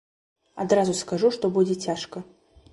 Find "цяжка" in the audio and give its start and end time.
1.87-2.27